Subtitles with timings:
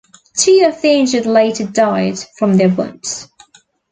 [0.35, 3.27] Two of the injured later died from their wounds.